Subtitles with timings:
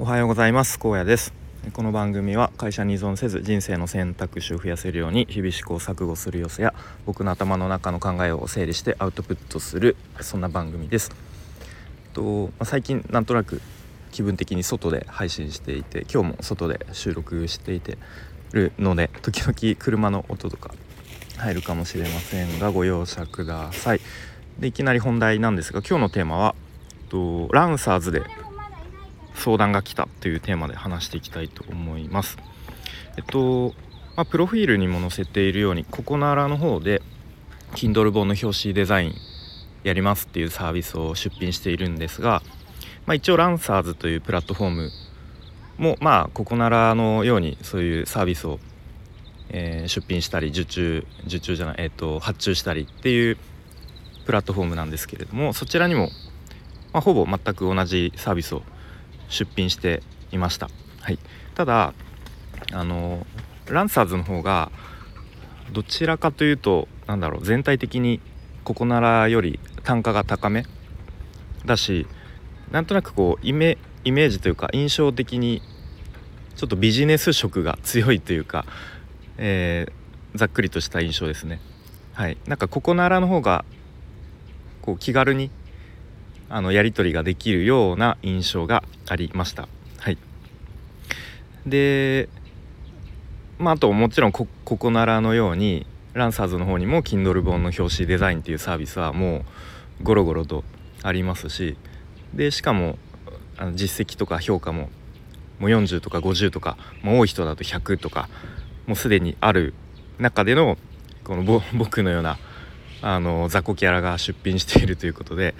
[0.00, 0.78] おはようございます。
[0.78, 1.34] 高野です。
[1.74, 6.72] この番組は会社に依存せず人生の選択肢を増やせるように日々試行錯誤する様子や
[7.04, 11.10] 僕の頭の中の考えを整理してアウトプットするそんな番組です。
[12.14, 13.60] と、まあ、最近なんとなく
[14.10, 17.98] 気分的に外で配信していて今日も外で収録していて
[18.52, 20.74] るので時々車の音とか
[21.36, 24.00] 入るかもしれませんがご容赦ください。
[24.58, 26.54] でいきなり本題なんですが今日のテーマは
[27.10, 28.22] とランサーズで
[29.40, 32.38] 相談が来たというテーマで話していきたいと思います。
[33.16, 33.74] えっと、
[34.16, 37.02] まあ、プロフィールにも載せているようにココナラの方で
[37.72, 39.14] Kindle 本の表紙デザイン
[39.82, 42.42] やりますっていうサービスを出品しているんですが、
[43.06, 44.90] まあ、一応ランサーズというプラットフォーム
[45.78, 48.58] もまあココナラのようにそういうサービスを、
[49.48, 53.38] えー、出品したり受注受注じゃない、えーと発注したりっていう
[54.26, 56.10] プラットフォームなんですけれどもそちらにも、
[56.92, 58.62] まあ、ほぼ全く同じサービスを
[59.30, 60.68] 出品していました、
[61.00, 61.18] はい、
[61.54, 61.94] ただ
[62.72, 63.26] あの
[63.68, 64.70] ランサーズの方が
[65.72, 68.20] どちらかというとなんだろう全体的に
[68.64, 70.64] ココナラより単価が高め。
[71.64, 72.06] だし
[72.70, 75.62] なんとなくこうイメイメージというか印象的に
[76.56, 78.64] ちょっとビジネス色が強いというか、
[79.36, 81.60] えー、ざっくりとした印象ですね。
[82.14, 83.64] はい、なんかココナラの方が
[84.82, 85.50] こう気軽に
[86.50, 89.68] あのやり取りができるような印象がありました。
[89.98, 90.18] はい、
[91.64, 92.28] で
[93.58, 99.44] まあ、あともちろんここならのようにランサーズの方にも Kindle 本の表紙デザインっていうサービスはも
[100.00, 100.64] うゴロゴロと
[101.02, 101.76] ありますし
[102.34, 102.98] でしかも
[103.58, 104.88] あの実績とか評価も
[105.58, 108.28] もう40とか50とか、まあ、多い人だと100とか
[108.86, 109.74] もうすでにある
[110.18, 110.78] 中での
[111.22, 112.38] この 僕のような
[113.02, 115.54] あの雑魚キャラが出品しているということで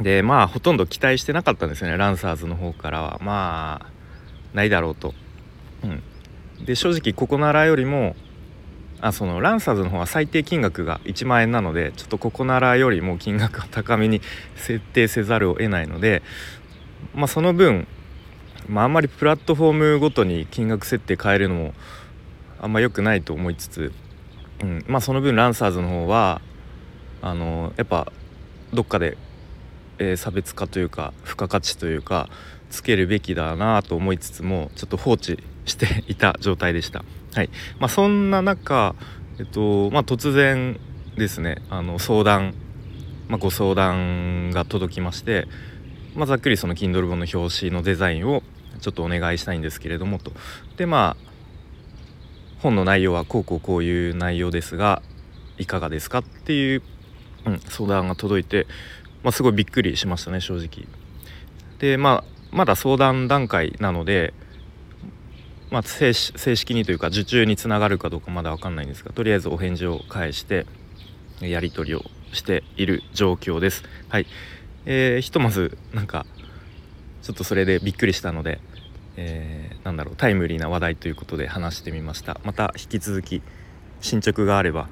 [0.00, 3.18] でまあほとんど期待してなかったんですよねランサーズの方からは。
[3.22, 5.14] まあないだろうと。
[5.82, 8.16] うん、で正直ここならよりも
[9.00, 14.22] あそのランサーズの方は最低金額が1万円なのでちょっとここならよりも金額が高めに
[14.56, 16.22] 設定せざるを得ないので
[17.14, 17.86] まあその分、
[18.68, 21.74] まあ、あんまりプラットフォームごとに金額設定変えるのも
[22.60, 23.92] あんま良くないと思いつつ
[24.62, 26.40] うん、まあその分ランサーズの方は
[27.20, 28.12] あのやっぱ
[28.72, 29.16] どっかで、
[29.98, 32.28] えー、差別化というか付加価値というか
[32.70, 37.04] つけるべきだなと思いつつもちょっと放置していた状態でした。
[37.34, 38.94] はいまあ、そんな中、
[39.38, 40.78] えっとまあ、突然
[41.16, 42.54] ですねあの相談、
[43.28, 45.46] まあ、ご相談が届きまして、
[46.14, 48.42] ま、ざっくりその Kindle 本の表紙のデザインを
[48.80, 50.32] ちょっとお願いしたいんですけれどもと
[50.76, 51.34] でまあ
[52.60, 55.02] 本の内容はこうこうこういう内容ですが
[55.58, 56.82] いかがですかっていう、
[57.46, 58.66] うん、相談が届いて、
[59.24, 60.86] まあ、すごいびっくりしましたね正直。
[61.78, 64.32] でまあまだ相談段階なので、
[65.70, 70.66] まあ、正式にというか受注につながるかどうかまだ分かんないんですがとりあえずお返事を返して
[71.40, 72.02] やり取りを
[72.32, 73.82] している状況です。
[74.08, 74.26] はい、
[74.86, 76.26] えー、ひとまずなんか
[77.22, 78.60] ちょっとそれでびっくりしたので
[79.16, 83.42] えー、なんだろうタイムリーな話題ということで話してみましたまた引き続き
[84.00, 84.88] 進捗があれば、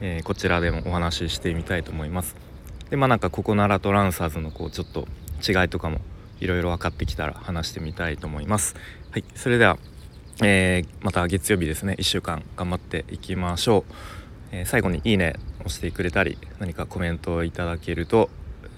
[0.00, 2.47] えー、こちらでもお話ししてみたいと思います
[2.90, 5.06] でまあなんかココナラとランサーズのこうちょっと
[5.46, 6.00] 違いとかも
[6.40, 8.76] いろいろ分かってきたら話してみたいと思います。
[9.10, 9.24] はい。
[9.34, 9.78] それでは、
[10.42, 11.96] えー、また月曜日ですね。
[11.98, 13.92] 1週間頑張っていきましょう、
[14.52, 18.30] え最後にいいね押してくれたり何かコメントをいただけると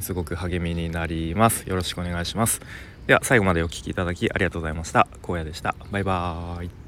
[0.00, 1.68] すごく励みになります。
[1.68, 2.60] よろしくお願いします。
[3.06, 5.06] では最後までお聴きいただきありがとうございました。
[5.22, 5.74] 荒野でした。
[5.90, 6.85] バイバーイ。